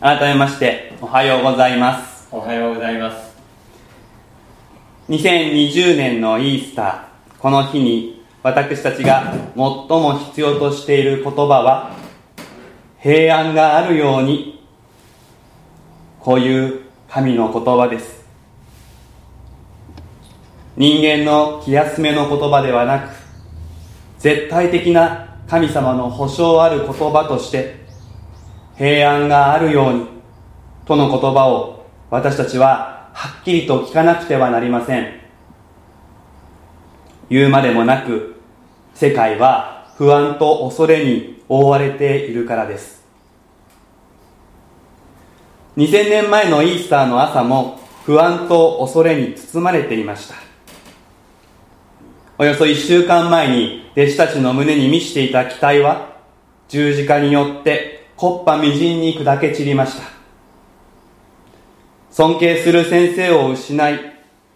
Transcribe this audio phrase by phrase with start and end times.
[0.00, 2.28] 改めましておはようございます。
[2.30, 3.34] おはようございます。
[5.08, 7.38] 2020年のイースター。
[7.40, 11.96] この日に私たちが最も必要としている言葉は
[13.00, 14.64] 平安があるように
[16.20, 18.24] こういう神の言葉です。
[20.76, 23.08] 人間の気休めの言葉ではなく
[24.20, 27.87] 絶対的な神様の保証ある言葉として
[28.78, 30.06] 平安があるように
[30.86, 35.20] との言葉を私たちははっきりと聞かなくてはなりません。
[37.28, 38.36] 言うまでもなく
[38.94, 43.04] 世界は不安と恐れに覆われているからです。
[45.76, 50.36] 2000年前のイースターの朝も不安と恐れに包まれていました。
[52.38, 56.16] およそ1週間前に弟子たちの胸に満ちていた期待は
[56.68, 60.02] 十字架によって木っ端みじんに砕け散りました。
[62.10, 64.00] 尊敬する先生を失い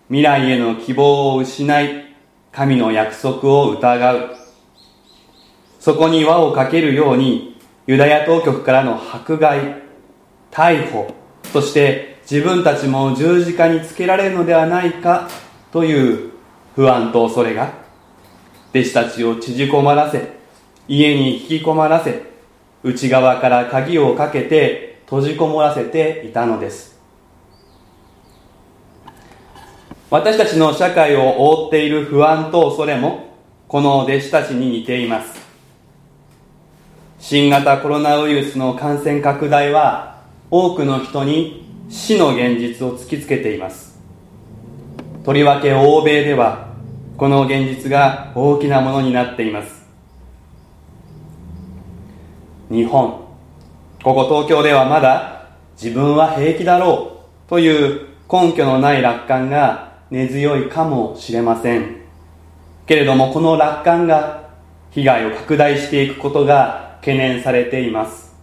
[0.09, 2.17] 未来への希望を失い
[2.51, 4.37] 神の約束を疑う。
[5.79, 7.57] そこに輪をかけるように
[7.87, 9.81] ユダヤ当局からの迫害
[10.51, 11.15] 逮捕
[11.53, 15.29] そして自分たちも十字架につけられるのではないか
[15.71, 16.33] という
[16.75, 17.73] 不安と恐れが
[18.71, 20.33] 弟子たちを縮こまらせ
[20.89, 22.32] 家に引き込まらせ
[22.85, 26.99] 内側から鍵をかけて閉じこもらせていたのです。
[30.11, 33.35] 私たちの社会を覆っている不安と恐れも
[33.67, 35.41] この弟子たちに似ています。
[37.19, 43.99] 新型コロナウイルスの感染拡大は多くの人に死の現実を突きつけています。
[45.25, 46.69] とりわけ欧米では
[47.17, 49.82] この現実が大きなものになっています。
[52.73, 53.21] 日本。
[54.03, 55.49] ここ東京ではまだ
[55.81, 61.97] 自分は平気だろうという根拠のない楽観が根強いかもしれません。
[62.87, 64.49] けれどもこの楽観が
[64.91, 68.35] 被害を拡大していくことが懸念されています。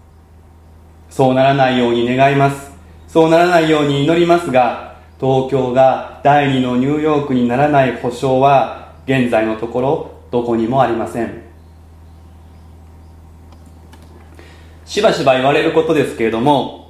[1.10, 2.72] そうならないように願います。
[3.08, 11.49] そうならないように祈りますが東京が第二のニューヨークにならない保証は現在のところどこにもありません。
[14.90, 16.90] しばしば言われることですけれども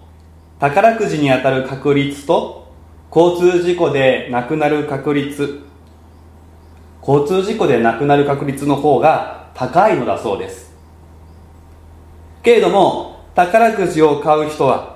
[0.57, 2.71] 宝くじに当たる確率と
[3.13, 5.63] 交通事故で亡くなる確率
[7.05, 10.73] 交通事故で亡くなる確率の方が高いのだそうです。
[12.41, 14.95] けれども宝くじを買う人は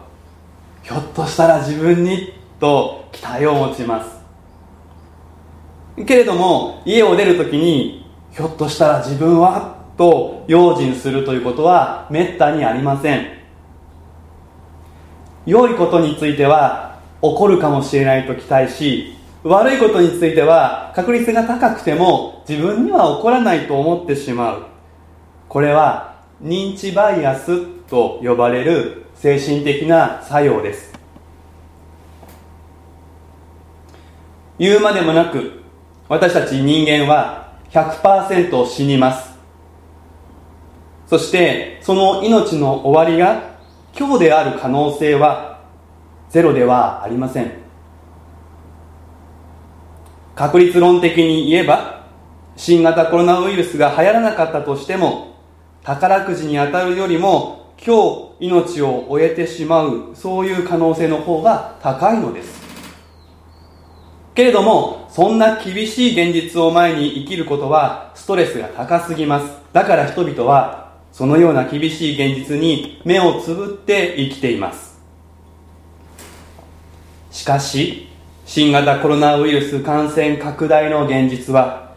[0.82, 4.18] ひょっとしたら自分にと期待を持ちます。
[6.06, 13.28] けれども家を出るときにひょっとしたら自分はと用心するということはめったにありません。
[15.46, 24.64] 良いことについては起こるかもしれないと期待し悪いことについては確率が高くても自分には起こらないと思ってしまう。
[25.50, 30.94] これは認知バイアスと呼ばれる精神的な作用です。
[34.58, 35.62] 言うまでもなく
[36.08, 39.33] 私たち人間は100%死にます。
[41.14, 43.56] そしてその命の終わりが
[43.96, 45.62] 今日である可能性は
[46.32, 47.52] ゼロではありません
[50.34, 52.08] 確率論的に言えば
[52.56, 55.36] 新型コロナウイルスが流行らなかったとしても
[55.84, 62.64] 宝くじに当たるよりも今日命を終えてしまうそういう可能性の方が高いのです
[64.36, 69.54] けれども、そんな厳しい現実を前に生きることはストレスが高すぎます。
[69.74, 70.83] だから人々は、
[71.14, 75.02] そのような厳しい現実に目をつぶって生きています。
[77.32, 78.10] しかし、
[78.46, 81.94] 新型コロナウイルス感染拡大の現実は、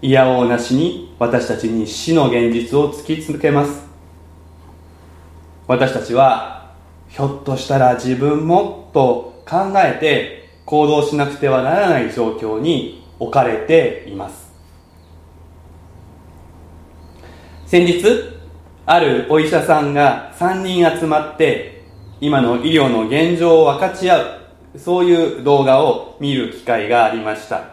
[0.00, 3.84] いやおうなしに私たちに死の現実を突きつけます。
[5.66, 6.56] 私たちは、
[7.08, 14.50] ひょっとしたら自分もと考えて行動しなくてはならない状況に置かれています
[17.66, 18.35] 先日
[18.88, 21.82] あるお医者さんが3人集まって
[22.20, 24.40] 今の医療の現状を分かち合う
[24.78, 27.64] そういう動画を見る機会がありました。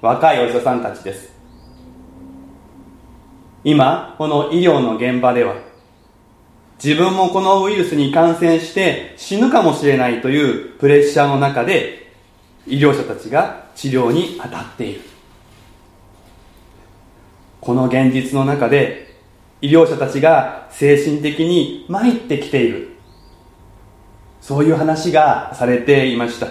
[0.00, 1.34] 若いお医者さんたちです。
[3.64, 5.56] 今この医療の現場では
[6.82, 12.12] 自分もこのウイルスに感染して死ぬかもしれないというプレッシャーの中で
[12.68, 15.00] 医療者たちが治療に当たっている。
[17.60, 19.03] この現実の中で
[19.64, 22.96] 医療者たちが精神的に参ってきている。
[24.42, 26.48] そういう話がされていました。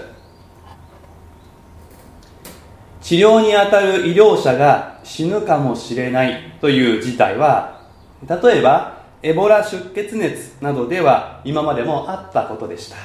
[3.02, 7.82] 治療に当たる医療者が死ぬかもしれないという事態は
[8.28, 12.96] 例えばエボラ出血熱などでは今までもあったことでした。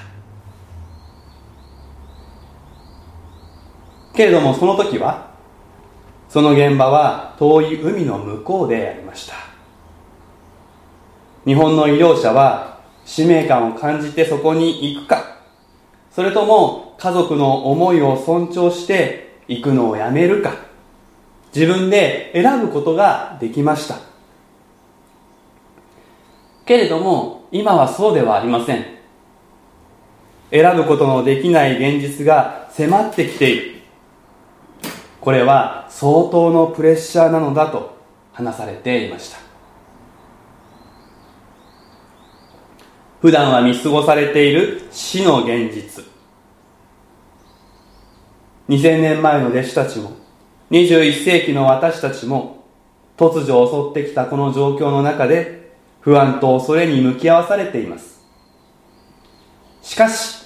[4.14, 5.28] けれどもその時は
[6.30, 9.47] その現場は遠い海の向こうでありました。
[11.48, 15.38] 日本の医療者は使命感を感じてそこに行くか。
[16.10, 20.52] それとも家族の思いを尊重して行くのをやめるか。
[21.54, 23.96] 自分で選ぶことができました。
[26.66, 28.84] けれども今はそうではありません。
[30.50, 33.80] 選ぶことのできない現実が迫ってきている。
[35.22, 37.96] これは相当のプレッシャーなのだと
[38.34, 39.47] 話されていました。
[43.20, 46.04] 普段は見過ごされている死の現実。
[48.68, 50.12] 2000年前の弟子たちも
[50.70, 52.64] 21世紀の私たちも
[53.16, 58.24] 突如襲ってきたこの状況の中で不安と恐れに向き合わされています。
[59.82, 60.44] しかし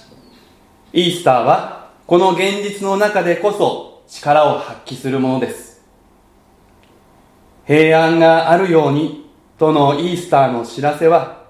[0.93, 5.83] イースターはこの現実の中でこそ力を発揮するものです。
[7.65, 11.42] 平安があるようにとのイースターの知らせは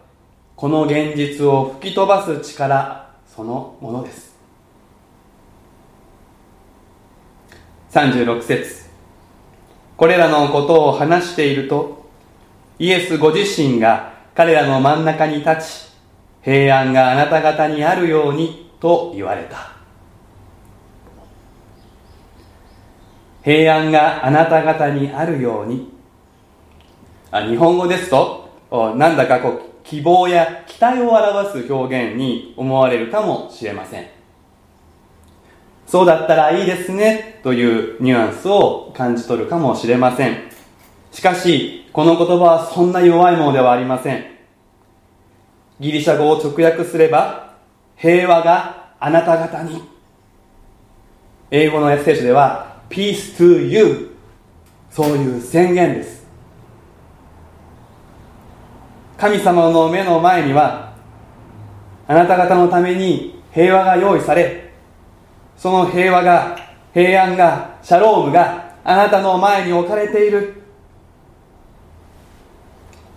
[0.63, 4.33] この現実を吹き飛ばす力そのものです。
[7.91, 8.85] 36節。
[9.97, 12.05] これらのことを話していると
[12.79, 15.91] イエスご自身が彼らの真ん中に立ち
[16.43, 19.73] 平安があなた方にあるようにと言われた。
[23.43, 25.91] 平安があなた方にあるように。
[27.31, 28.47] あ日本語ですと？
[28.95, 34.07] なんだかこう希望や期待を表す表現に思われるかもしれません。
[35.85, 40.49] そうだったらいいですねというニュアンスを感じ取るかもしれません。
[41.11, 44.25] しかしこの言葉はそんな弱いものではありません。
[45.79, 47.53] ギリシャ語を直訳すれば
[47.95, 49.79] 平和があなた方に。
[51.51, 54.17] 英語のエッセイ書では Peace to you
[54.89, 56.22] そういう宣言です。
[59.23, 60.91] 神様の目の前には
[62.09, 64.73] あなた方のために平和が用意され
[65.55, 66.57] その平和が
[66.93, 70.61] 平安がシャロームがあなたの前に置かれている。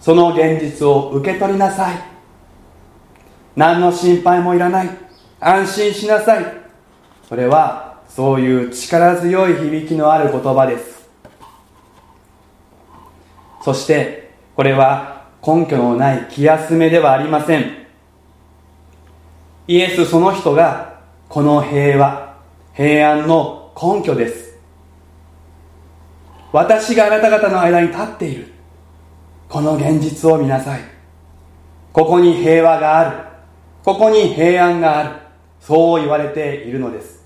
[0.00, 1.96] その現実を受け取りなさい。
[3.56, 4.90] 何の心配もいらない。
[5.40, 6.44] 安心しなさい。
[7.28, 11.08] それはそういう力強い響きのある言葉です。
[13.64, 15.15] そしてこれは
[15.46, 17.86] 根拠のない気休めではありません。
[19.68, 22.36] イエスその人がこの平和
[22.74, 24.58] 平安の根拠です。
[26.52, 28.52] 私があなた方の間に立っている。
[29.48, 30.80] この現実を見なさい。
[31.92, 33.18] ここに平和がある。
[33.84, 35.10] ここに平安がある。
[35.60, 37.24] そう言われているのです。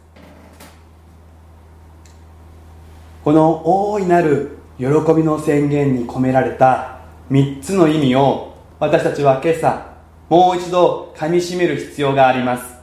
[3.25, 3.63] この
[3.93, 7.00] 大いなる喜びの宣言に込められた
[7.31, 9.87] 3つの意味を私たちは今朝
[10.29, 12.75] もう一度かみしめる必要があります。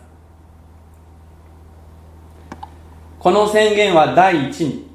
[3.20, 4.90] この宣言は第一に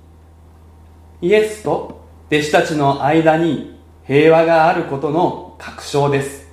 [1.20, 2.00] イエスと
[2.30, 6.50] 弟子たちの間に平和があることの確証です。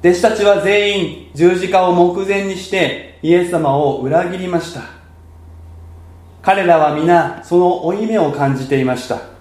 [0.00, 4.84] 弟子たちは全員十字架を目前にしてイエス様を裏切りました。
[6.40, 9.33] 彼らは皆その負い目を感じていました。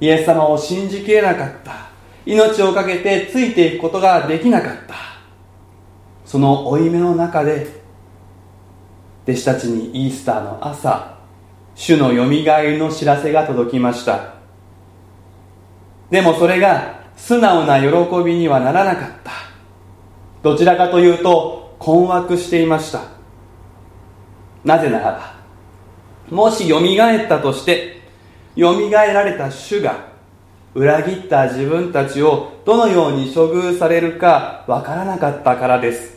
[0.00, 1.86] イエス様を信じきれなかった。
[2.26, 4.94] 命を懸けてついていくことができなかった。
[6.24, 7.68] その負い目の中で
[9.24, 11.16] 弟子たちにイースターの朝
[11.74, 14.34] 主のよみがえりの知らせが届きました。
[16.10, 19.32] でもそれが素直な喜びにはならなかった。
[20.42, 23.02] どちらかというと困惑していました。
[24.64, 25.36] なぜならば
[26.28, 27.95] もしよみがえったとして
[28.56, 30.08] よみがえられた主が
[30.74, 36.16] 裏切った自分たちをどのように処遇されるかわからなかったからです。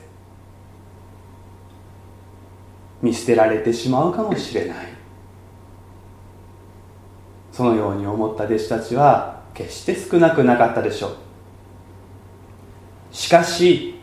[3.02, 4.88] 見捨てられてしまうかもしれない。
[7.52, 11.16] そのように思った弟子たちは決して少なくなかったでしょう。
[13.12, 14.00] しかし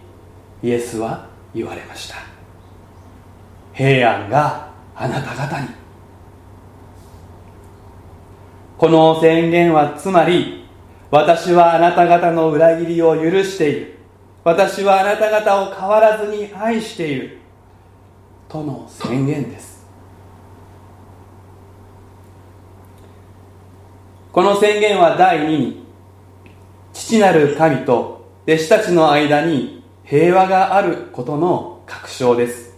[0.62, 2.16] イエスは言われました。
[3.73, 5.86] 平安があなた方に。
[8.78, 10.66] この宣言はつまり
[11.11, 13.99] 私はあなた方の裏切りを許している。
[14.45, 17.38] 私はあなた方を変わらずに愛している。
[18.49, 19.87] との宣言です。
[24.33, 25.87] この宣言は第2に
[26.92, 32.76] 父なる神と弟子たちの間に平和があることの確証です。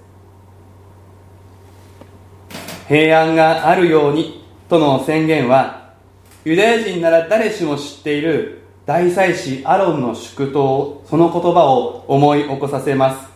[2.86, 5.77] 平安があるようにとの宣言は
[6.44, 13.28] ユダヤ人なら誰しも知っている大祭司アロンの祝祷その言葉を思い起こさせます。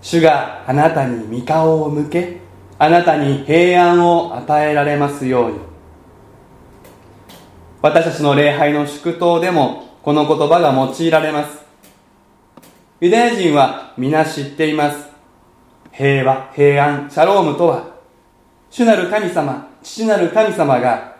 [0.00, 2.38] 主があなたに御顔を向け
[2.78, 5.58] あなたに平安を与えられますように。
[7.80, 11.62] 私たちの礼拝の祝祷でもこの言葉が用いられます。
[13.00, 15.10] ユダヤ人は皆知っています。
[15.92, 17.92] 平和平安シャロームとは
[18.70, 21.11] 主なる神様父なる神様が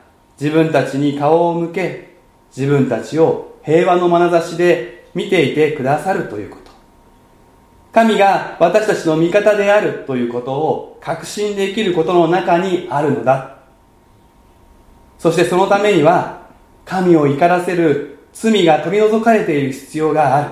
[0.42, 2.16] 自分たちに顔を向け
[2.54, 6.72] 自分たちを平和の眼差しで見ていてくださるということ。
[7.92, 13.58] 神が私たちの味方であるということを確信できることの中にあるのだ。
[15.16, 16.48] そしてそのためには
[16.84, 20.50] 神を怒らせる罪が取り除かれている必要がある。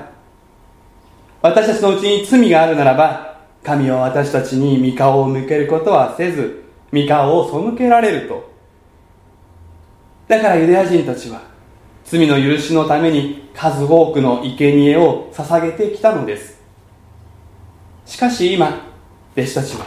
[1.43, 8.50] 私たちのうちに罪があるならば神は私たちに御顔を向けることはせず御顔を背けられると
[10.31, 11.43] だからユダヤ人たちは
[12.05, 16.61] 罪の許しのために数多くの生贄を捧げてきたのです。
[18.07, 18.69] しかし今
[19.37, 19.87] 弟子たちは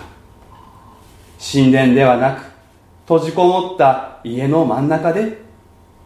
[1.39, 2.41] 神殿ではなく
[3.03, 5.37] 閉じこもった家の真ん中で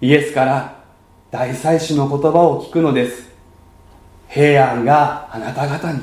[0.02, 0.84] イエスから
[1.32, 3.32] 大祭司の言葉を聞くのです。
[4.28, 6.02] 平安があなた方に。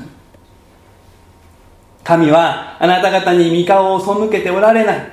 [2.03, 5.07] 神はあなた方に御顔を背けておられない。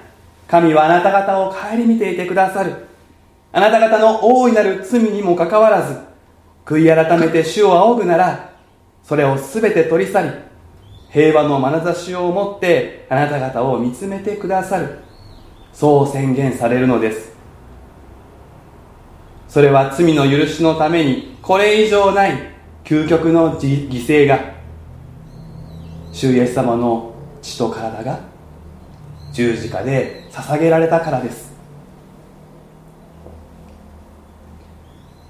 [0.48, 2.90] 神はあなた方を顧みていてくださる。
[3.52, 5.98] あなた方の大いなる罪にもかかわらず
[6.64, 8.52] 悔い改めて主を仰ぐなら
[9.02, 10.30] それを全て取り去り
[11.10, 14.98] 平和の眼差しを持ってあなた方を見つめてくださる。
[15.72, 17.32] そう宣言されるのです。
[19.46, 22.32] それは罪の許しのためにこれ以上ない
[22.84, 24.54] 究極の犠牲が
[26.12, 28.20] 主イエス様の血と体が
[29.34, 31.51] 十字架で捧げられたからです。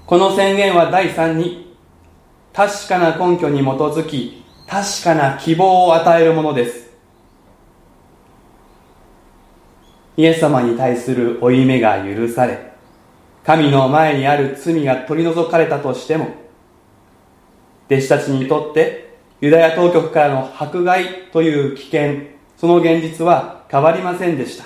[0.05, 1.75] この宣言は第3に
[2.51, 6.91] 確かな根拠に基づき確かな希望を与えるものです。
[10.17, 12.73] イエス様に対する負い目が許され
[13.43, 16.35] 神の前にある罪が取り除かれたとしても
[17.87, 24.65] 弟子たちにとってユダヤ当局からの迫害という危険その現実は変わりませんでした。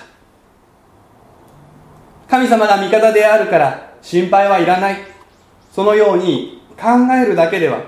[2.28, 5.17] 神様が味方であるから心配はいらない。
[5.78, 7.84] そのように考えるだけでは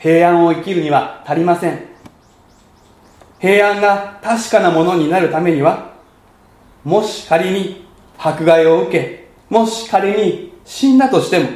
[0.00, 1.80] 平安を生きるには足りません。
[3.38, 5.92] 平安が確かなものになるためには
[6.82, 7.86] もし仮に
[8.18, 11.50] 迫害を受けもし仮に死んだとしても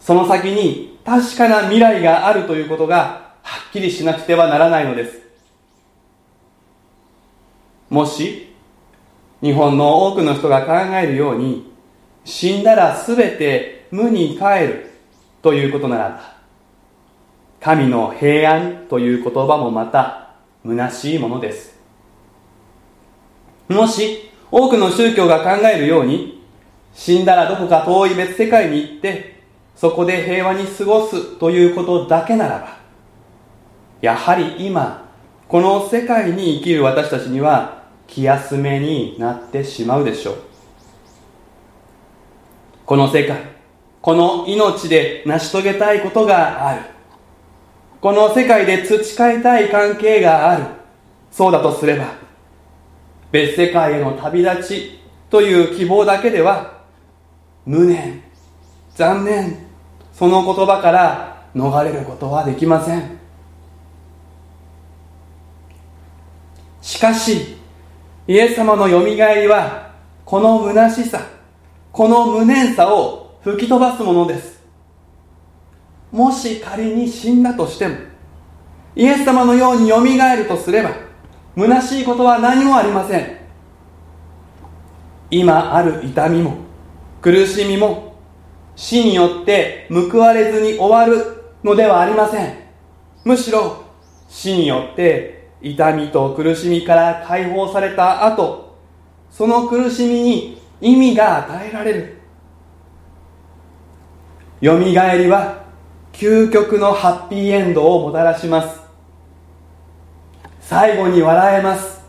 [0.00, 5.22] その先に確かな未来があるということがはっきりしなくてはならないのです。
[7.88, 8.52] もし
[9.42, 11.72] 日本の多くの人が考えるように
[12.24, 14.90] 死んだら全て無に帰る
[15.42, 16.36] ということならば
[17.60, 20.30] 神の平安という言葉もまた
[20.64, 21.76] 虚しいものです。
[23.68, 26.42] もし多くの宗教が考えるように
[26.94, 29.42] 死んだらどこか遠い別世界に行って
[29.76, 32.78] そこで平和に過ごすということだけならば
[34.00, 35.08] やはり今
[35.48, 40.36] この世界に生きる私たちには気休めになってしまうでしょう。
[42.86, 43.57] この世界
[44.00, 46.82] この命で成し遂げたいことがある。
[48.00, 50.64] この世界で培いたい関係がある。
[51.30, 52.14] そうだとすれば
[53.30, 54.98] 別世界への旅立ち
[55.30, 56.78] という希望だけでは
[57.66, 58.22] 無念
[58.94, 59.66] 残念
[60.12, 63.18] その言葉から逃れることはできません。
[66.80, 67.58] しかし
[68.26, 69.92] イエス様のよみがえりは
[70.24, 71.20] この虚しさ
[71.92, 74.62] この無念さを吹き飛ばすものです。
[76.12, 77.96] もし仮に死んだとしても
[78.94, 80.90] イエス様のようによみがえるとすれば
[81.56, 83.38] 虚しいことは何もありません。
[85.30, 86.56] 今ある痛みも
[87.22, 88.16] 苦しみも
[88.76, 92.54] 死によって報われずに終わるのではありません。
[93.24, 93.82] むしろ
[94.28, 98.76] 死によって痛みと苦しみから解放された後
[99.30, 102.17] その苦しみに意味が与えられる。
[104.60, 105.64] よみがえりは
[106.12, 108.80] 究極のハッピーエンドをもたらします。
[110.60, 112.00] 最後に笑えます。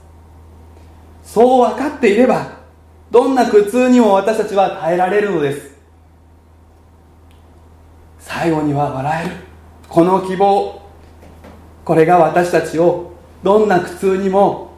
[1.23, 2.59] そう分かっていれば
[3.11, 5.77] どんな苦痛にも私たちは耐えられるのです。
[8.17, 9.35] 最後には笑える。
[9.87, 10.81] この希望。
[11.85, 13.13] これが私たちを
[13.43, 14.71] どんな苦痛にも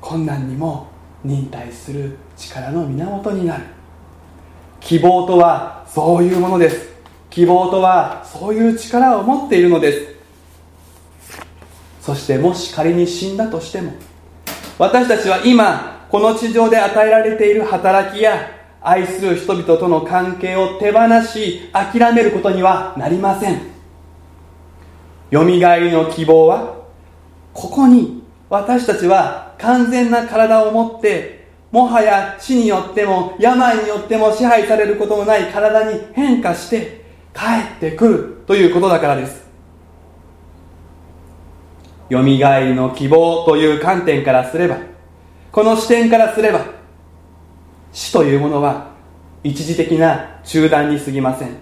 [0.00, 0.86] 困難にも
[1.24, 3.64] 忍耐する力の源になる。
[4.78, 6.88] 希望とはそういうものです。
[7.30, 10.18] 希望とはそういう力を持っているのです。
[12.00, 13.92] そしてもし仮に死んだとしても
[14.78, 23.60] 私たちは今この地上で与えられている働きや愛する人々との関係を手放し諦めることにはなりません。
[25.30, 26.78] よみがえりの希望は
[27.52, 31.37] ここに私たちは完全な体を持って
[31.70, 39.46] もはや死によっても病によっても支配されることのない体に変化して帰ってくるということだからです。
[42.08, 44.78] よみがえりの希望という観点からすれば
[45.52, 46.64] この視点からすれば
[47.92, 48.92] 死というものは
[49.44, 51.56] 一時的な中断に過ぎません。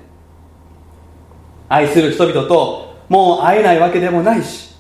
[1.68, 4.75] 愛する人々ともう会えないわけでもないし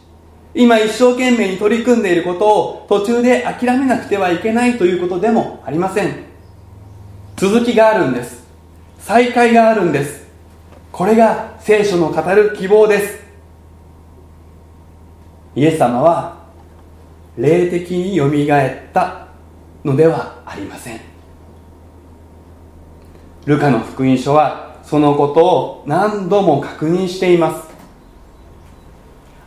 [0.58, 6.24] 今一生懸命に取り組んでいることを途中で諦めなくてはいけないということでもありません。
[7.36, 8.46] 続きがあるんです。
[8.98, 10.26] 再会があるんです。
[10.92, 13.18] これが聖書の語る希望です。
[15.54, 16.46] イエス様は
[17.36, 19.28] 霊的によみがえった
[19.84, 21.00] のではありません。
[23.44, 27.65] ルカの福音書はそのことを何度も確認しています。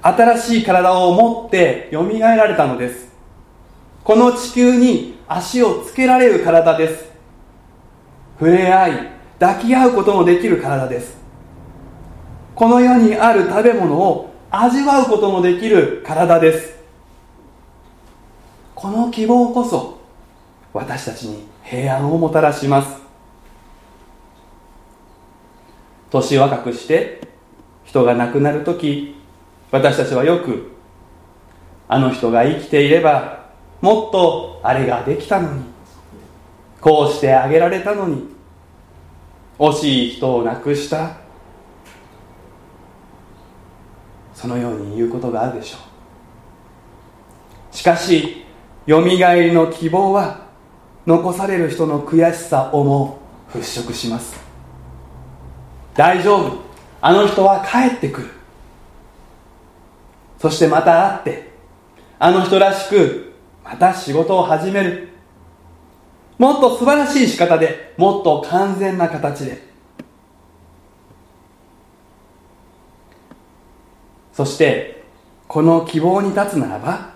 [0.02, 3.10] 新しい体を持ってよみがえられたのです。
[4.04, 7.12] この地球に足をつけられる体です。
[8.40, 8.92] 触れ合い
[9.40, 11.18] 抱き合うことのできる体です。
[12.56, 16.80] この世にある食べ物を味わうことのできる体です。
[18.74, 20.00] この希望こそ
[20.74, 22.98] 私たちに平安をもたらします。
[26.10, 27.22] 年若くして
[27.84, 29.19] 人が亡くなる時
[29.72, 30.72] 私たちはよく
[31.88, 33.50] あの人が生きていれば
[33.82, 35.64] もっとあれができたのに
[36.82, 38.30] こうしてあげられたのに
[39.58, 41.18] 惜しい人を亡くした。
[44.34, 45.78] そのように言うことがあるでしょ
[47.72, 47.76] う。
[47.76, 48.46] しかし
[48.86, 50.48] よみがえりの希望は
[51.06, 53.20] 残される人の悔しさをも
[53.52, 54.40] 払拭します。
[55.94, 56.62] 大丈夫。
[57.02, 58.39] あの人は帰ってくる。
[60.40, 61.50] そしてまた会って
[62.18, 65.10] あの人らしくまた仕事を始める。
[66.38, 69.62] もっと素晴らしい仕方でもっと完全な形で。
[74.34, 75.04] そして
[75.50, 77.14] この希望に立つならば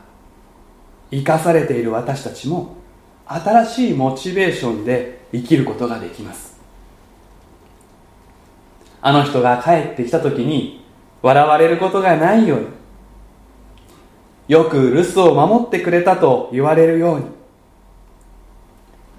[1.10, 2.76] 生かされている私たちも
[3.26, 6.60] 新しいモチベーションで生きることができます。
[9.02, 10.86] あの人が帰ってきた時に
[11.22, 12.83] 笑われることがないように
[14.54, 17.26] よく留守を守ってくれたと言われるように。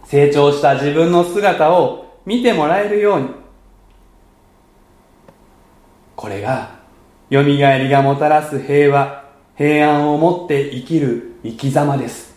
[0.04, 3.28] 成長した自分の姿を見てもらえるように。
[6.14, 6.78] これが
[7.30, 9.24] よみがえりがもたらす平和
[9.58, 12.36] 平安を持って生きる生き様です。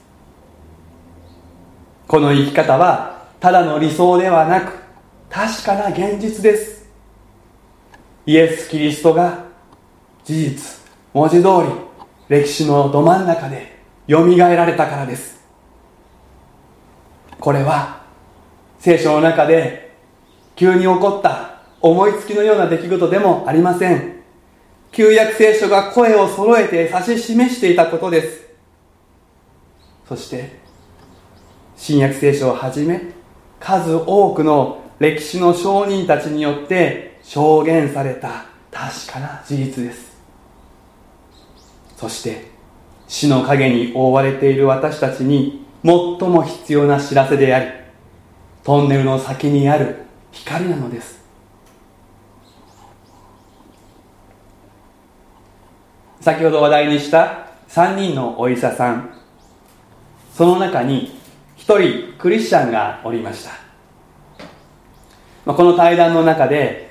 [2.08, 4.74] この生き方はただの理想ではなく
[5.30, 6.90] 確かな現実です。
[8.26, 9.46] イエス・キリストが
[10.24, 10.82] 事実
[11.14, 11.87] 文字通り
[12.30, 15.38] 歴史のど真ん中でよみがえられたからです。
[17.40, 18.02] これは
[18.80, 19.96] 聖書の中で
[20.56, 24.18] 急に起こった思いつきのような出来事でもありません。
[24.92, 28.48] 旧約聖書が声を揃えて指し示していたことです。
[30.08, 30.60] そして
[31.76, 33.02] 新約聖書をはじめ
[33.60, 40.07] 数多くの歴史の証人たちによって証言された確かな事実です。
[41.98, 42.52] そして
[43.08, 45.94] 死の影に覆われている私たちに最
[46.30, 47.72] も必要な知らせであり
[48.64, 49.96] トンネルの先にある
[50.32, 51.18] 光なのです。
[56.22, 59.14] 先ほど話題にした3人のお医者さん。
[60.34, 61.18] その中に
[61.58, 63.48] 1人クリスチャンがおりまし
[65.46, 65.54] た。
[65.54, 66.87] この対談の中で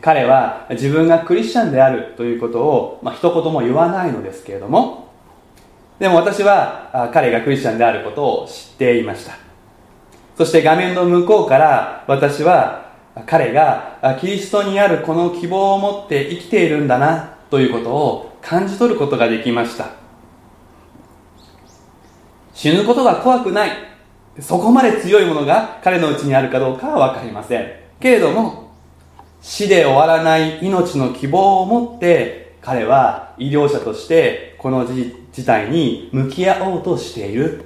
[0.00, 5.06] 彼は自分がクリスチャンであるということを、まあ、一言も言わないのですけれども。
[5.98, 9.32] でも私は彼がクリスチャンであることを知っていました。
[10.36, 12.92] そして画面の向こうから私は
[13.24, 19.86] 彼がキリストにあるこの希望を持って生きているんだなということを感じ取ることができました。
[22.52, 23.70] 死ぬことが怖くない。
[24.38, 27.70] そこまで強いものが彼のうちにあるかどうかは分かりません。
[28.00, 28.65] けれども
[29.40, 37.64] 死で終わらない命の希望を持って彼は医療者としてこの事態に向き合おうとしている。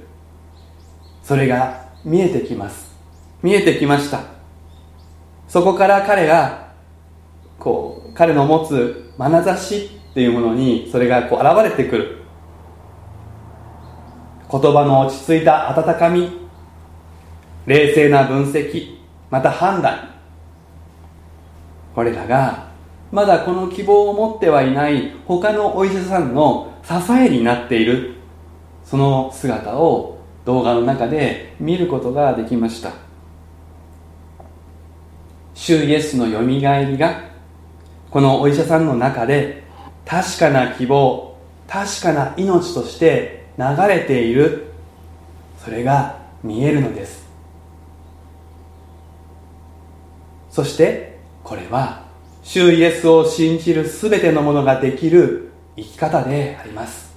[1.23, 2.95] それが見えてきます。
[3.41, 4.21] 見えてきました。
[5.47, 6.73] そこから彼が
[7.57, 12.17] こう彼の持つ眼差しっていうものにそれがこう現れてくる。
[14.51, 16.29] 言葉の落ち着いた温かみ
[17.65, 18.97] 冷静な分析
[19.29, 20.09] また判断。
[21.93, 22.71] これらが
[23.11, 28.15] まだこの希望を持ってはいない他のお医者さんの支えになっている
[28.85, 32.91] その姿を動画の中で見ることができました。
[35.53, 37.23] 主イエスのよみがえりが
[38.09, 39.63] このお医者さんの中で
[40.05, 44.73] 確かな希望確かな命として流れている
[45.63, 47.29] それが見えるのです。
[50.49, 51.10] そして
[51.51, 52.05] これは
[52.43, 57.13] 主イエスを信じる全てのものができる生き方であります。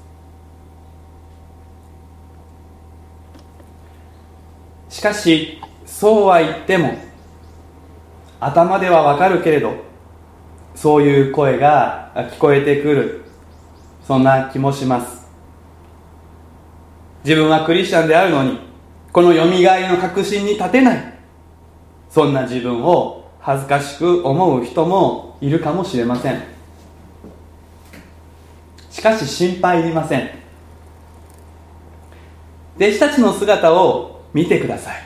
[4.89, 6.99] しかしそうは言っても
[8.41, 9.77] 頭ではわかるけれど
[10.75, 13.23] そういう声が聞こえてくる。
[14.05, 15.29] そんな気もします。
[17.23, 18.59] 自分はクリスチャンであるのに
[19.13, 21.15] このよみがえの確信に立てない。
[22.11, 26.43] そんな自分を恥ずかしく思う人もいるかもしれません。
[28.91, 30.31] しかし心配いりません。
[32.77, 35.03] 弟子たちの姿を見てください。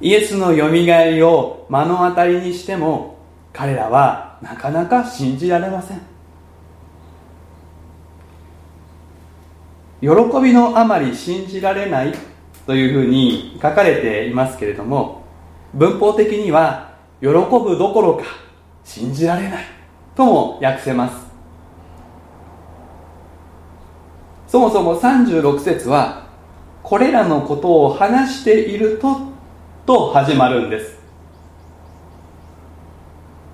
[0.00, 3.18] イエスのよみがえりを目の当たりにしても
[3.52, 6.00] 彼らはなかなか信じられません。
[10.00, 10.08] 喜
[10.42, 12.14] びのあまり信じられない
[12.64, 15.17] というふうに書かれていますけれども
[15.74, 18.24] 文法的には喜ぶどころか
[18.84, 19.64] 信じられない
[20.14, 21.28] とも訳せます。
[24.46, 26.26] そもそも36節は
[26.82, 29.20] これらのことを話していると
[29.84, 30.98] と始まるんです。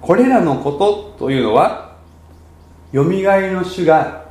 [0.01, 1.97] これらのことというのは
[2.93, 4.27] よみがえりの主が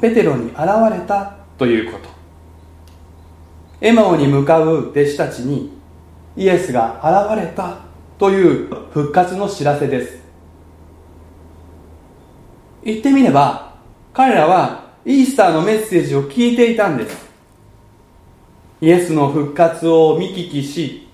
[0.00, 0.58] ペテロに現
[0.90, 2.08] れたということ。
[3.80, 5.70] エマオに向かう弟子たちに
[6.36, 7.78] イエスが現れた
[8.18, 10.18] という復活の知らせです。
[12.82, 13.74] 言ってみれば
[14.12, 17.24] 彼らはイースターのメッセージを聞いていたんです。
[18.80, 21.08] イエスの復活を見聞きし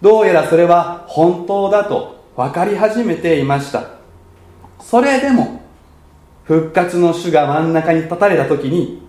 [0.00, 3.84] どうやらそれは本当だと分かり始めていました。
[4.80, 5.60] それでも
[6.44, 9.02] 復活の主が真ん中に立たれた時に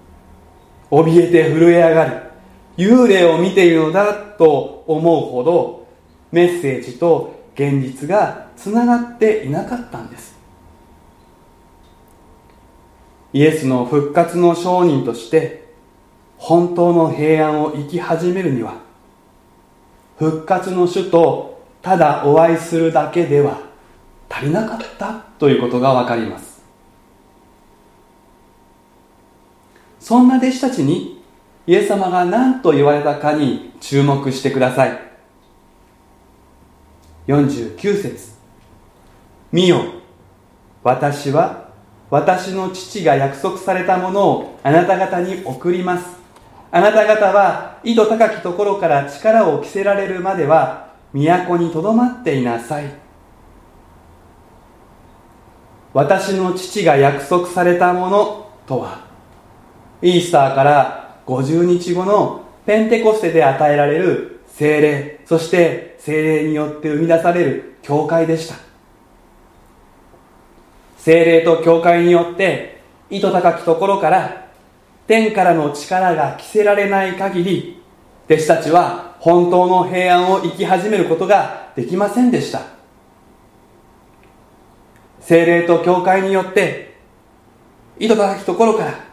[0.89, 2.30] 怯えて震え上がり
[2.77, 5.87] 幽霊を見ているのだと思うほど
[6.31, 10.39] メッセージと現実がつながっていなかったんです。
[13.33, 15.69] イエスの復活の証人として
[16.37, 18.75] 本当の平安を生き始めるには
[20.17, 23.61] 復活の主とただお会いするだけでは
[24.29, 26.61] 足りなかったということがわかります。
[29.99, 31.20] そんな弟子たちに
[31.67, 34.99] イエス様が何と言われたかに注目してください。
[37.27, 38.31] 49節。
[39.51, 39.81] 見よ。
[40.83, 41.69] 私は
[42.09, 46.05] 私の父が約束されたものをあなた方に送ります。
[46.71, 52.85] あなた方は井戸高きところから力を着せられるまでは都にとどまっていなさい。
[55.93, 59.11] 私の父が約束されたものとは。
[60.01, 68.55] イースターから50日後のペンテコステで与えられる精霊そして精霊によって生み出される教会でした。
[70.97, 74.47] 精霊と教会によって意図高きところから
[75.07, 77.81] 天からの力が着せられない限り
[78.25, 82.61] 弟子たちは本当の平安を生き始めることができませんでした。
[85.19, 86.95] 精霊と教会によって
[87.97, 89.10] 意図高きところから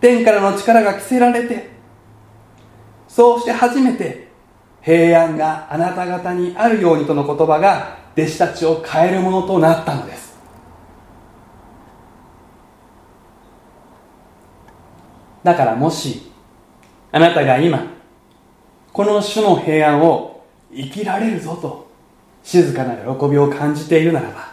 [0.00, 1.70] 天からの力が着せられて
[3.08, 4.28] そうして初めて
[4.82, 10.36] 平安があなた方にあるようにとの言葉が弟子たちを変えるものとなったのです。
[15.42, 16.30] だからもし
[17.12, 17.86] あなたが今
[18.92, 21.88] この種の平安を生きられるぞと
[22.42, 24.52] 静かな喜びを感じているならば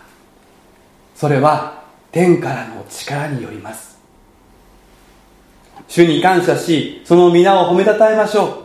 [1.16, 3.93] それは天からの力によります。
[5.88, 8.64] 主に感謝しその皆を褒めたたえましょう。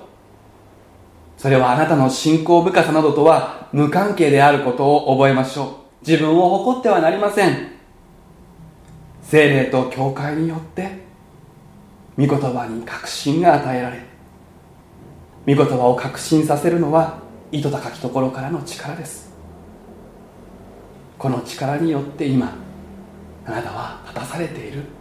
[1.37, 6.07] それはあなたの信仰深さなどとは無関係であることを覚えましょう。
[6.07, 7.79] 自分を誇ってはなりません。
[9.23, 11.07] 精霊と教会によって
[12.17, 14.01] 御言葉に確信が与えられ
[15.47, 17.19] 御言葉を確信させるのは
[17.53, 19.31] 糸高きところからの力です。
[21.19, 22.57] この力によって今
[23.45, 24.98] あなたは立たされている。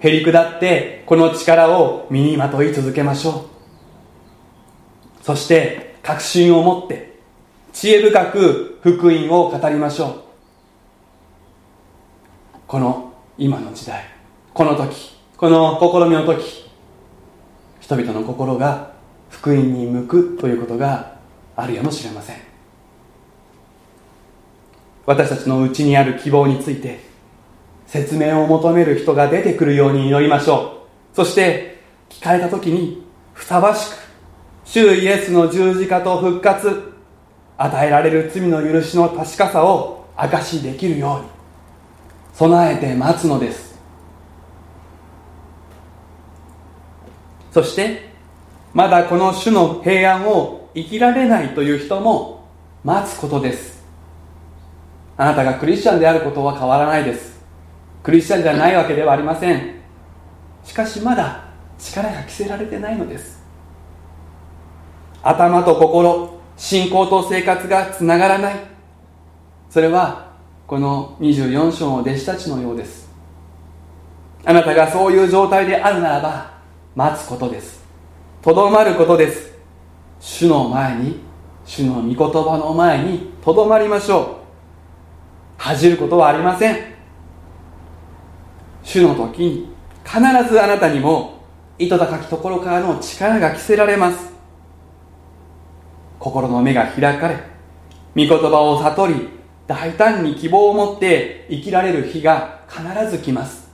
[0.00, 3.50] へりくだってこの力を身にまとい続けましょ
[5.22, 5.24] う。
[5.24, 7.18] そして確信を持って
[7.72, 10.14] 知恵深く福音を語りましょう。
[12.66, 14.04] この今の時代
[14.54, 16.70] この時この試みの時
[17.80, 18.92] 人々の心が
[19.28, 21.18] 福音に向くということが
[21.56, 22.36] あるやもしれません。
[25.04, 27.09] 私たちのうちにある希望について
[27.90, 31.16] 説明を求める人が出てくるように祈りましょう。
[31.16, 33.98] そして聞かれた時にふさわしく
[34.64, 36.92] 主イエスの十字架と復活
[37.58, 41.28] 与えられる罪の許しの確かさを証しできるように
[42.34, 43.76] 備えて待つのです。
[47.50, 48.08] そして
[48.72, 52.46] まだこの主の平安を生きられないという人も
[52.84, 53.82] 待つことです。
[55.16, 57.39] あなたがクリスチャンであることは変わらないです。
[58.02, 59.80] クリスチャンじゃないわけではありません。
[60.64, 61.44] しかしまだ
[61.78, 63.42] 力が着せられてないのです。
[65.22, 68.54] 頭と心信仰と生活がつながらない。
[69.68, 70.30] それは
[70.66, 73.10] この24章の弟子たちのようです。
[74.44, 76.58] あなたがそういう状態であるならば
[76.94, 77.84] 待つことです。
[78.42, 79.52] とどまることです。
[80.20, 81.20] 主の前に
[81.64, 84.26] 主の御言葉の前にとどまりましょう。
[85.58, 86.89] 恥じることはありません。
[88.92, 89.68] 主の時に
[90.04, 90.18] 必
[90.52, 91.44] ずあなたにも
[91.78, 94.32] 糸高きところからの力が着せられます。
[96.18, 97.36] 心の目が開かれ
[98.16, 99.28] 御言葉を悟り
[99.68, 103.70] 大胆に希望を持って生きられる日が必ず来ます。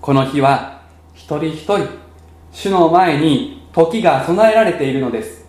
[0.00, 0.82] この日は
[1.14, 1.86] 一人一人
[2.50, 5.46] 主の前に時が備えられているのです。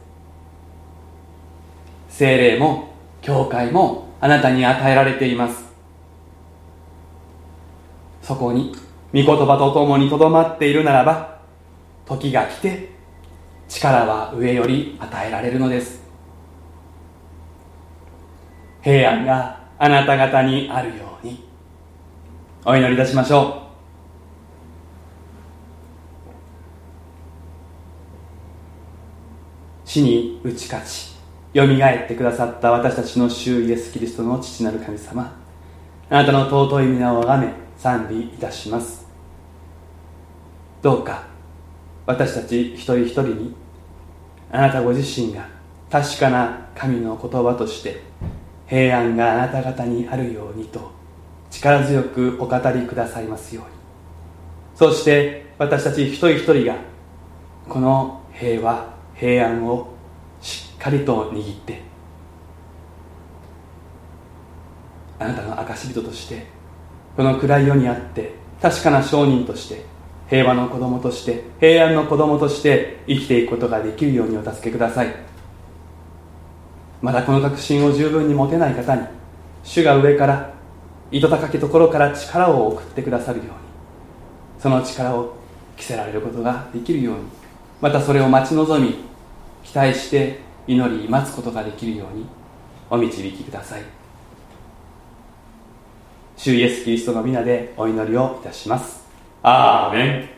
[2.10, 2.90] 精霊も
[3.24, 5.67] 教会もあなたに与えられています。
[8.28, 8.76] そこに
[9.14, 11.40] 御言葉と共にとどまっているならば
[12.06, 12.90] 時が来て
[13.70, 16.02] 力は上より与えられるのです。
[18.82, 21.48] 平安があなた方にあるように
[22.66, 23.68] お祈りいたしましょう。
[29.86, 31.16] 死に打ち勝ち
[31.54, 35.34] よみがえってくださった私たちの主イエス・キリストの父なる神様
[36.10, 39.08] あなたの尊い皆をあがめ賛美いたします。
[40.82, 41.24] どうか
[42.06, 43.56] 私たち一人一人に
[44.52, 45.48] あなたご自身が
[45.90, 48.02] 確かな神の言葉として
[48.68, 50.92] 平安があなた方にあるようにと
[51.50, 53.72] 力強くお語りくださいますように。
[54.76, 56.76] そして私たち一人一人が
[57.68, 59.94] この平和平安を
[60.40, 61.82] しっかりと握って
[65.20, 66.57] あなたの証人として
[67.18, 69.84] この暗い世にあって確かな証人として
[70.30, 75.08] 平和の子供として平安の子供として生きていくことができるようにお助けください。
[77.02, 79.02] まだこの確信を十分に持てない方に
[79.64, 80.54] 主が上から
[81.12, 83.52] 糸高きところから力を送ってくださるように
[84.60, 85.38] その力を
[85.76, 87.22] 着せられることができるように
[87.82, 88.96] またそれを待ち望み
[89.64, 92.26] 期待して祈り待つことができるように
[92.90, 93.97] お導きください。
[96.38, 99.04] 主イエス・キリストの皆でお祈りをいたします。
[99.42, 100.37] アーメン。